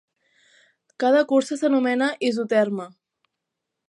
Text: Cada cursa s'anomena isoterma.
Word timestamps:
Cada 1.03 1.19
cursa 1.31 1.57
s'anomena 1.61 2.07
isoterma. 2.31 2.89